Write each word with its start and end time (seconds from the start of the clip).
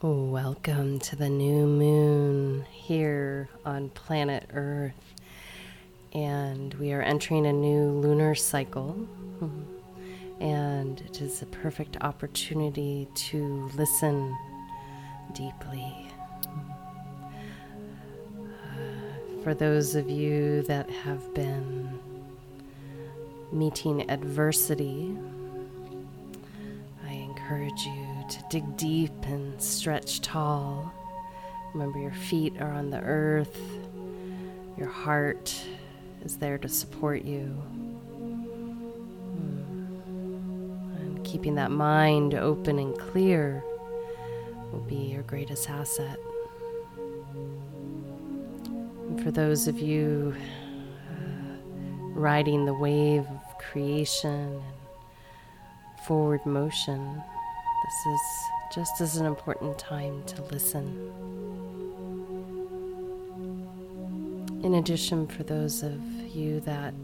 Welcome 0.00 1.00
to 1.00 1.16
the 1.16 1.28
new 1.28 1.66
moon 1.66 2.64
here 2.70 3.48
on 3.64 3.88
planet 3.88 4.48
Earth. 4.52 4.94
And 6.12 6.72
we 6.74 6.92
are 6.92 7.02
entering 7.02 7.46
a 7.46 7.52
new 7.52 7.90
lunar 7.90 8.36
cycle. 8.36 9.08
And 10.38 11.00
it 11.00 11.20
is 11.20 11.42
a 11.42 11.46
perfect 11.46 11.96
opportunity 12.00 13.08
to 13.12 13.68
listen 13.74 14.38
deeply. 15.34 15.92
Uh, 18.38 19.42
for 19.42 19.52
those 19.52 19.96
of 19.96 20.08
you 20.08 20.62
that 20.62 20.88
have 20.88 21.34
been 21.34 21.98
meeting 23.50 24.08
adversity, 24.08 25.18
I 27.04 27.14
encourage 27.14 27.84
you 27.84 28.07
to 28.28 28.44
dig 28.50 28.76
deep 28.76 29.12
and 29.24 29.60
stretch 29.60 30.20
tall. 30.20 30.92
Remember, 31.72 31.98
your 31.98 32.12
feet 32.12 32.60
are 32.60 32.72
on 32.72 32.90
the 32.90 33.00
earth, 33.00 33.60
your 34.76 34.88
heart 34.88 35.54
is 36.24 36.36
there 36.36 36.58
to 36.58 36.68
support 36.68 37.24
you. 37.24 37.44
Hmm. 39.34 39.58
And 40.96 41.24
keeping 41.24 41.54
that 41.56 41.70
mind 41.70 42.34
open 42.34 42.78
and 42.78 42.98
clear 42.98 43.62
will 44.72 44.80
be 44.80 44.96
your 44.96 45.22
greatest 45.22 45.70
asset. 45.70 46.18
And 49.08 49.22
for 49.22 49.30
those 49.30 49.68
of 49.68 49.78
you 49.78 50.34
uh, 51.10 51.54
riding 52.10 52.66
the 52.66 52.74
wave 52.74 53.26
of 53.26 53.58
creation 53.58 54.60
and 54.60 56.04
forward 56.04 56.44
motion, 56.44 57.22
this 57.88 58.06
is 58.06 58.50
just 58.70 59.00
as 59.00 59.16
an 59.16 59.24
important 59.24 59.78
time 59.78 60.22
to 60.24 60.42
listen. 60.42 61.10
In 64.62 64.74
addition, 64.74 65.26
for 65.26 65.42
those 65.42 65.82
of 65.82 65.98
you 66.34 66.60
that 66.60 66.94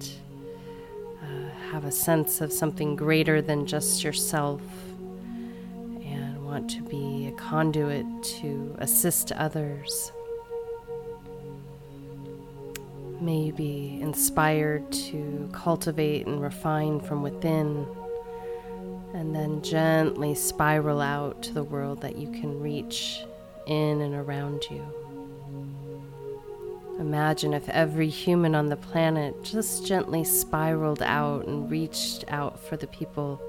uh, 1.22 1.48
have 1.70 1.86
a 1.86 1.91
sense 1.91 2.42
of 2.42 2.53
something 2.53 2.97
greater 2.97 3.41
than 3.41 3.64
just 3.64 4.05
yourself 4.05 4.61
and 6.03 6.44
want 6.44 6.69
to 6.72 6.83
be 6.83 7.28
a 7.28 7.33
conduit 7.41 8.05
to 8.22 8.77
assist 8.78 9.33
others, 9.33 10.12
may 13.22 13.39
you 13.39 13.55
be 13.55 14.00
inspired 14.03 14.92
to 14.92 15.48
cultivate 15.50 16.27
and 16.27 16.42
refine 16.42 17.00
from 17.00 17.22
within 17.22 17.87
and 19.15 19.34
then 19.34 19.62
gently 19.62 20.34
spiral 20.34 21.01
out 21.01 21.41
to 21.41 21.55
the 21.55 21.62
world 21.62 22.01
that 22.01 22.17
you 22.17 22.29
can 22.33 22.61
reach 22.61 23.21
in 23.67 24.01
and 24.01 24.15
around 24.15 24.67
you. 24.69 24.84
Imagine 26.98 27.55
if 27.55 27.69
every 27.69 28.09
human 28.09 28.56
on 28.56 28.69
the 28.69 28.77
planet 28.77 29.43
just 29.45 29.87
gently 29.87 30.25
spiraled 30.25 31.03
out 31.03 31.47
and 31.47 31.71
reached 31.71 32.25
out 32.29 32.59
for 32.59 32.77
the 32.77 32.89
people 32.89 33.41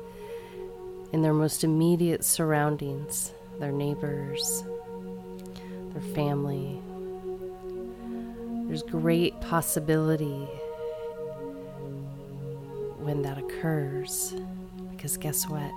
in 1.11 1.23
their 1.23 1.33
most 1.33 1.63
immediate 1.63 2.23
surroundings, 2.23 3.33
their 3.59 3.72
neighbors, 3.72 4.63
their 5.94 6.13
family. 6.13 6.79
There's 8.67 8.83
great 8.83 9.39
possibility 9.41 10.47
when 13.00 13.23
that 13.23 13.38
occurs. 13.38 14.35
Because 14.95 15.17
guess 15.17 15.47
what? 15.47 15.71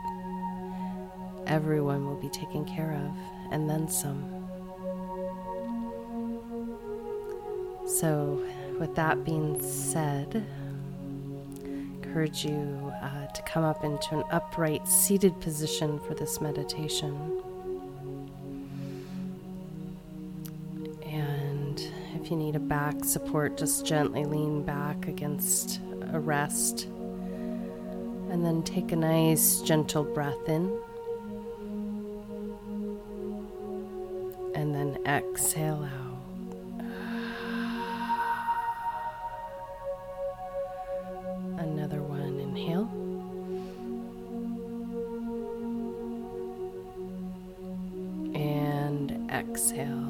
Everyone 1.46 2.06
will 2.06 2.20
be 2.20 2.28
taken 2.28 2.64
care 2.64 2.92
of, 2.92 3.52
and 3.52 3.68
then 3.68 3.88
some. 3.88 4.38
So, 7.86 8.44
with 8.78 8.94
that 8.96 9.24
being 9.24 9.60
said, 9.62 10.44
encourage 11.64 12.44
you 12.44 12.92
uh, 13.02 13.26
to 13.26 13.42
come 13.42 13.64
up 13.64 13.84
into 13.84 14.18
an 14.18 14.24
upright 14.30 14.86
seated 14.86 15.40
position 15.40 15.98
for 16.00 16.14
this 16.14 16.40
meditation. 16.40 17.42
And 21.04 21.80
if 22.14 22.30
you 22.30 22.36
need 22.36 22.56
a 22.56 22.60
back 22.60 23.04
support, 23.04 23.56
just 23.56 23.86
gently 23.86 24.24
lean 24.24 24.62
back 24.62 25.06
against 25.08 25.80
a 26.12 26.18
rest. 26.18 26.88
And 28.30 28.44
then 28.44 28.62
take 28.62 28.92
a 28.92 28.96
nice, 28.96 29.60
gentle 29.62 30.04
breath 30.04 30.48
in. 30.48 30.70
And 34.54 34.74
then 34.74 34.98
exhale 35.06 35.82
out. 35.84 36.04
Another 41.58 42.02
one, 42.02 42.38
inhale. 42.38 42.88
And 48.34 49.30
exhale. 49.30 50.07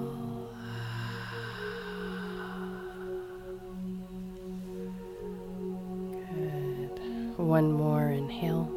One 7.38 7.72
more 7.72 8.09
inhale. 8.09 8.69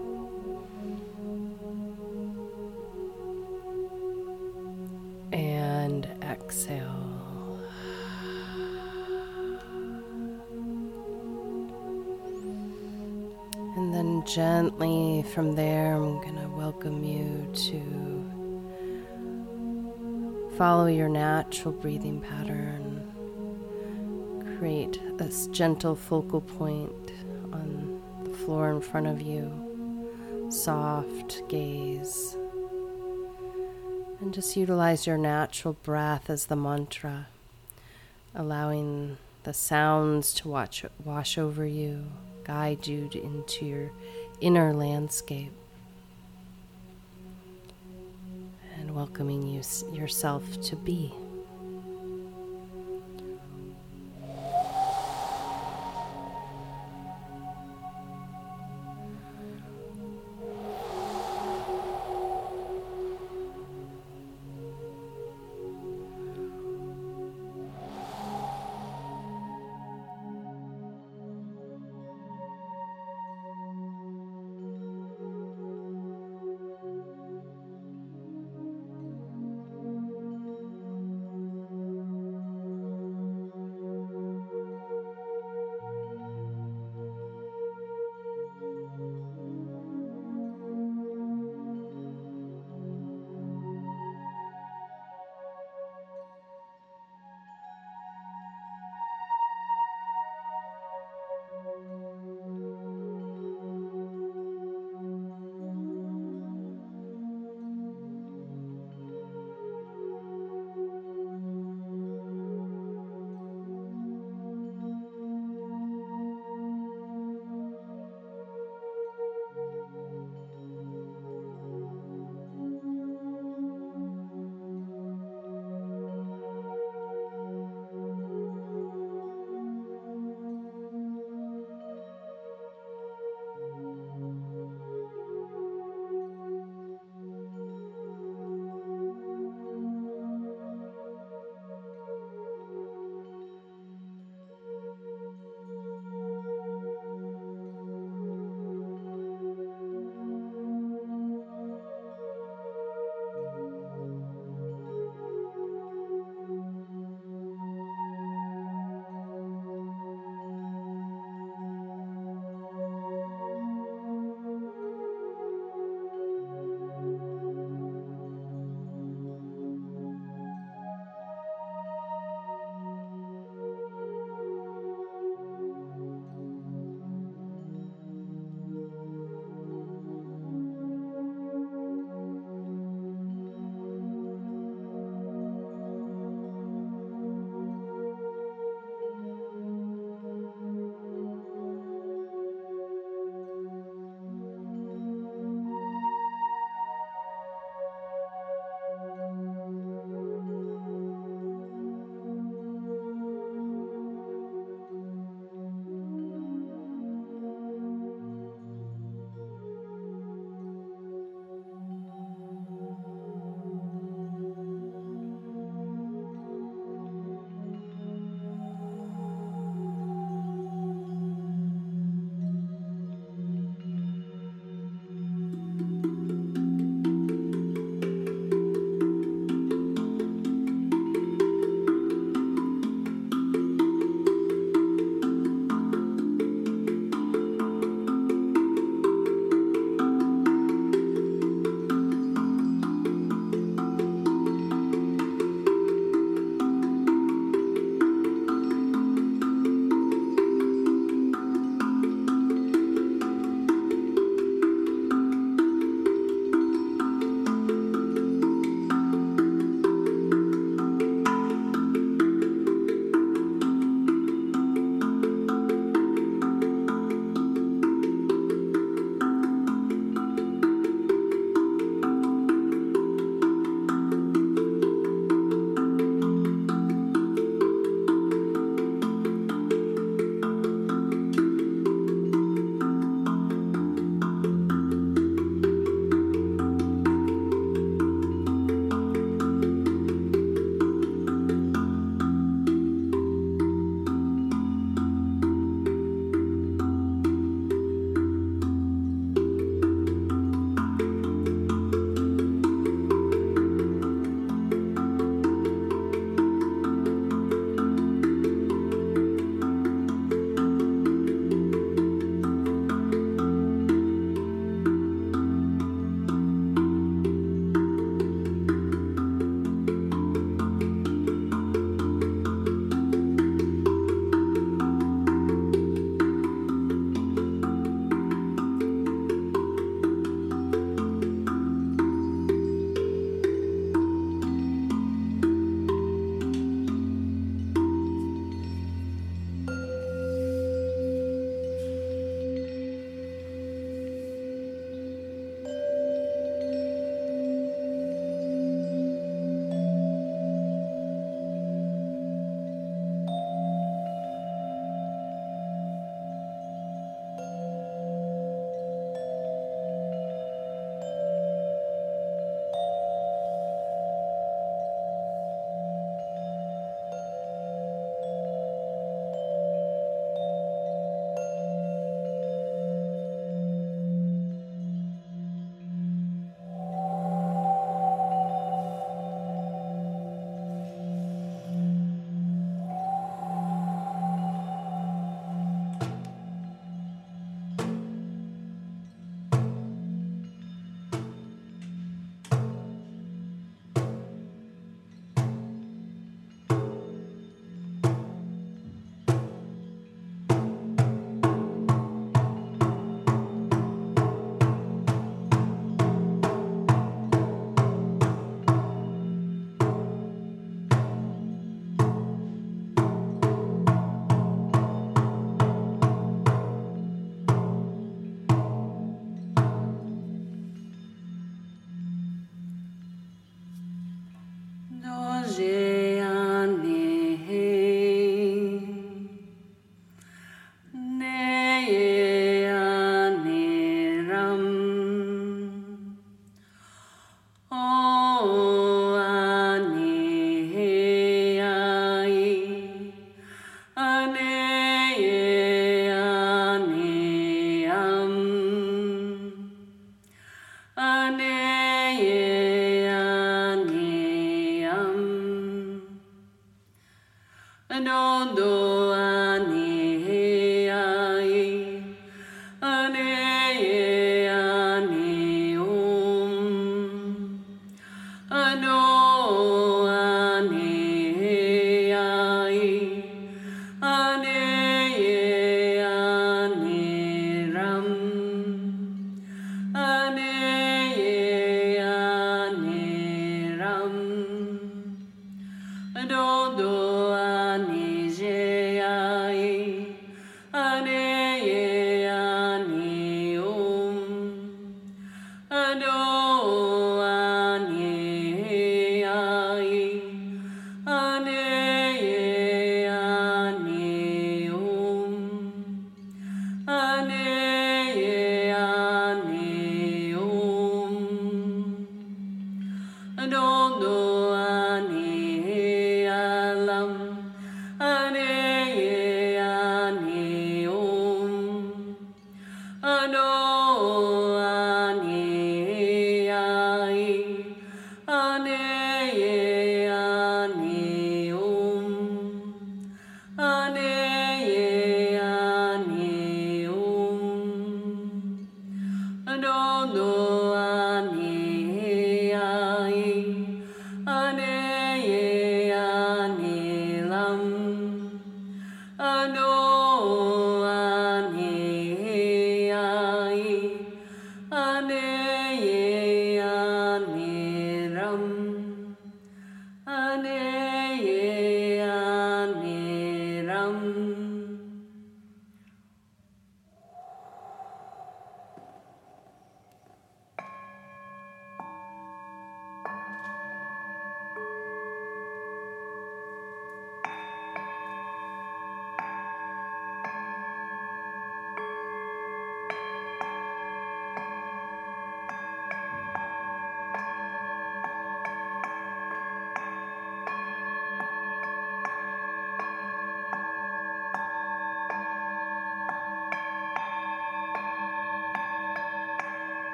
And 5.33 6.07
exhale. 6.21 7.59
And 13.75 13.93
then 13.93 14.23
gently 14.25 15.25
from 15.33 15.55
there, 15.55 15.95
I'm 15.95 16.21
going 16.21 16.35
to 16.35 16.47
welcome 16.49 17.03
you 17.03 17.47
to 17.69 17.81
follow 20.55 20.85
your 20.85 21.09
natural 21.09 21.73
breathing 21.73 22.21
pattern. 22.21 23.01
Create 24.59 24.99
this 25.17 25.47
gentle 25.47 25.95
focal 25.95 26.41
point 26.41 27.10
floor 28.45 28.71
in 28.71 28.81
front 28.81 29.07
of 29.07 29.21
you, 29.21 30.47
soft 30.49 31.47
gaze, 31.47 32.35
and 34.19 34.33
just 34.33 34.55
utilize 34.57 35.05
your 35.05 35.17
natural 35.17 35.75
breath 35.83 36.29
as 36.29 36.45
the 36.45 36.55
mantra, 36.55 37.27
allowing 38.33 39.17
the 39.43 39.53
sounds 39.53 40.33
to 40.33 40.47
watch, 40.47 40.85
wash 41.03 41.37
over 41.37 41.65
you, 41.65 42.05
guide 42.43 42.87
you 42.87 43.09
into 43.13 43.65
your 43.65 43.91
inner 44.39 44.73
landscape, 44.73 45.53
and 48.77 48.95
welcoming 48.95 49.47
you 49.47 49.61
yourself 49.93 50.61
to 50.61 50.75
be. 50.75 51.13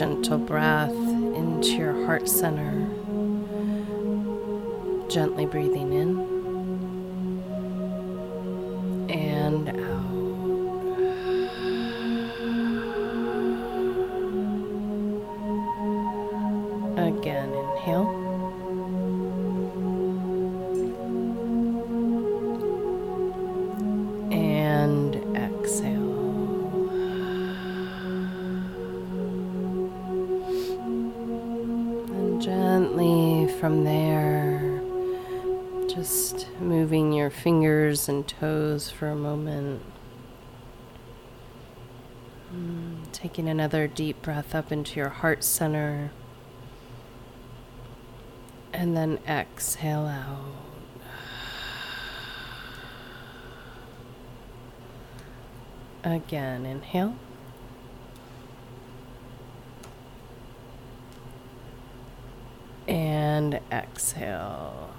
Gentle 0.00 0.38
breath 0.38 0.88
into 0.88 1.76
your 1.76 2.06
heart 2.06 2.26
center. 2.26 2.88
Gently 5.10 5.44
breathing 5.44 5.92
in 5.92 6.29
toes 38.40 38.90
for 38.90 39.08
a 39.08 39.14
moment. 39.14 39.82
Mm, 42.54 43.12
Taking 43.12 43.48
another 43.48 43.86
deep 43.86 44.22
breath 44.22 44.54
up 44.54 44.72
into 44.72 44.96
your 44.98 45.10
heart 45.10 45.44
center. 45.44 46.10
And 48.72 48.96
then 48.96 49.18
exhale 49.28 50.06
out. 50.06 50.54
Again, 56.02 56.64
inhale. 56.64 57.16
And 62.88 63.60
exhale. 63.70 64.90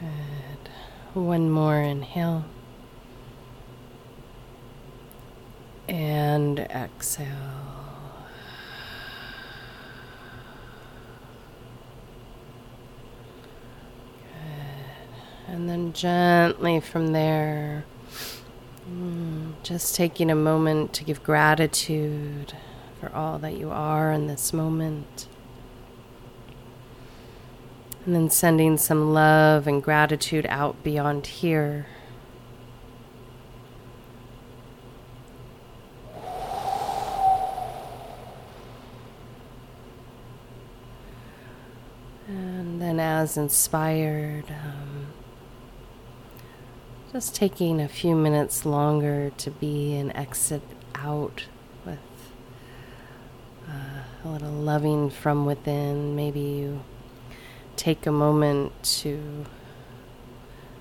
Good. 0.00 0.70
One 1.12 1.50
more 1.50 1.76
inhale. 1.76 2.46
And 5.88 6.58
exhale. 6.58 7.26
Good. 14.22 15.48
And 15.48 15.68
then 15.68 15.92
gently 15.92 16.80
from 16.80 17.12
there, 17.12 17.84
mm, 18.90 19.52
just 19.62 19.94
taking 19.94 20.30
a 20.30 20.34
moment 20.34 20.94
to 20.94 21.04
give 21.04 21.22
gratitude 21.22 22.54
for 22.98 23.12
all 23.14 23.38
that 23.40 23.58
you 23.58 23.70
are 23.70 24.12
in 24.12 24.28
this 24.28 24.54
moment. 24.54 25.26
And 28.06 28.14
then 28.14 28.30
sending 28.30 28.78
some 28.78 29.12
love 29.12 29.66
and 29.66 29.82
gratitude 29.82 30.46
out 30.48 30.82
beyond 30.82 31.26
here. 31.26 31.86
And 42.26 42.80
then, 42.80 43.00
as 43.00 43.36
inspired, 43.36 44.44
um, 44.50 45.06
just 47.12 47.34
taking 47.34 47.80
a 47.80 47.88
few 47.88 48.14
minutes 48.14 48.64
longer 48.64 49.30
to 49.36 49.50
be 49.50 49.96
and 49.96 50.14
exit 50.16 50.62
out 50.94 51.46
with 51.84 51.98
uh, 53.68 54.04
a 54.24 54.28
little 54.28 54.52
loving 54.52 55.10
from 55.10 55.44
within. 55.44 56.14
Maybe 56.14 56.40
you 56.40 56.84
take 57.80 58.04
a 58.04 58.12
moment 58.12 58.70
to 58.82 59.46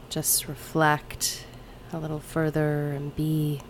just 0.10 0.50
reflect 0.50 1.46
a 1.94 1.98
little 1.98 2.20
further 2.20 2.92
and 2.92 3.16
be. 3.16 3.62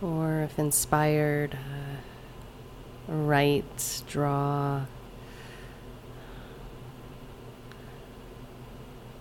Or 0.00 0.40
if 0.40 0.58
inspired, 0.58 1.58
uh, 1.58 3.12
write, 3.12 4.02
draw, 4.08 4.86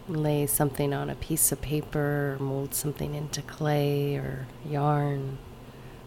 lay 0.08 0.48
something 0.48 0.94
on 0.94 1.10
a 1.10 1.16
piece 1.16 1.52
of 1.52 1.62
paper, 1.62 2.38
mold 2.40 2.74
something 2.74 3.14
into 3.14 3.42
clay 3.42 4.16
or 4.16 4.48
yarn 4.66 5.38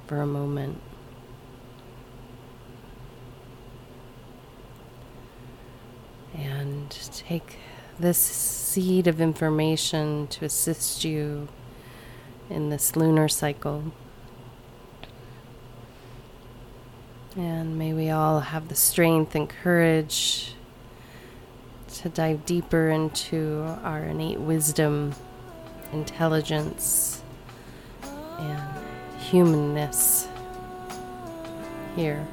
for 0.06 0.22
a 0.22 0.26
moment. 0.26 0.80
And 6.36 6.90
take 6.90 7.58
this 7.98 8.18
seed 8.18 9.06
of 9.06 9.20
information 9.20 10.26
to 10.28 10.44
assist 10.44 11.04
you 11.04 11.48
in 12.50 12.70
this 12.70 12.94
lunar 12.94 13.28
cycle. 13.28 13.92
And 17.36 17.78
may 17.78 17.92
we 17.92 18.10
all 18.10 18.40
have 18.40 18.68
the 18.68 18.74
strength 18.74 19.34
and 19.34 19.48
courage 19.48 20.54
to 21.96 22.08
dive 22.08 22.46
deeper 22.46 22.88
into 22.88 23.62
our 23.82 24.04
innate 24.04 24.40
wisdom, 24.40 25.14
intelligence, 25.92 27.22
and 28.38 28.62
humanness 29.18 30.28
here 31.94 32.26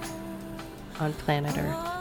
on 0.99 1.13
planet 1.13 1.57
Earth. 1.57 1.92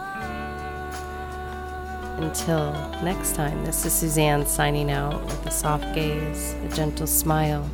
Until 2.23 2.70
next 3.03 3.35
time, 3.35 3.64
this 3.64 3.85
is 3.85 3.93
Suzanne 3.93 4.47
signing 4.47 4.93
out 4.93 5.25
with 5.25 5.45
a 5.45 5.51
soft 5.51 5.93
gaze, 5.93 6.55
a 6.64 6.68
gentle 6.68 7.09
smile, 7.09 7.68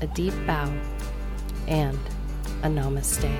a 0.00 0.08
deep 0.08 0.34
bow, 0.48 0.68
and 1.68 1.98
a 2.64 2.66
namaste. 2.66 3.30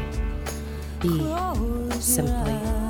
Be 1.00 2.00
simply. 2.00 2.81